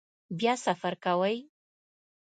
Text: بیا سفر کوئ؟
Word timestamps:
بیا 0.37 0.53
سفر 0.65 0.93
کوئ؟ 1.05 1.35